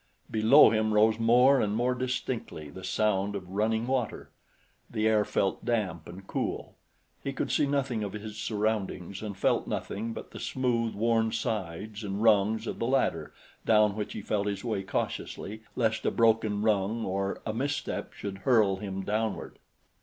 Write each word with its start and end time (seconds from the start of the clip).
Below 0.31 0.71
him 0.71 0.95
rose 0.95 1.19
more 1.19 1.61
and 1.61 1.75
more 1.75 1.93
distinctly 1.93 2.71
the 2.71 2.83
sound 2.83 3.35
of 3.35 3.51
running 3.51 3.85
water. 3.85 4.31
The 4.89 5.07
air 5.07 5.23
felt 5.23 5.63
damp 5.63 6.07
and 6.09 6.25
cool. 6.25 6.73
He 7.23 7.31
could 7.33 7.51
see 7.51 7.67
nothing 7.67 8.03
of 8.03 8.13
his 8.13 8.35
surroundings 8.35 9.21
and 9.21 9.37
felt 9.37 9.67
nothing 9.67 10.11
but 10.11 10.31
the 10.31 10.39
smooth, 10.39 10.95
worn 10.95 11.31
sides 11.31 12.03
and 12.03 12.23
rungs 12.23 12.65
of 12.65 12.79
the 12.79 12.87
ladder 12.87 13.31
down 13.63 13.95
which 13.95 14.13
he 14.13 14.23
felt 14.23 14.47
his 14.47 14.63
way 14.63 14.81
cautiously 14.81 15.61
lest 15.75 16.03
a 16.03 16.09
broken 16.09 16.63
rung 16.63 17.05
or 17.05 17.39
a 17.45 17.53
misstep 17.53 18.11
should 18.11 18.39
hurl 18.39 18.77
him 18.77 19.03
downward. 19.03 19.59